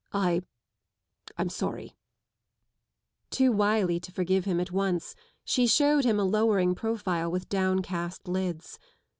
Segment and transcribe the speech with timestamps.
[0.13, 0.45] 103 IŌĆö
[1.37, 1.87] I'm sorry,
[3.29, 5.13] t┬╗ Too wily to forgive him at once,
[5.45, 8.79] she showed him a lowering profile with down* cast lids.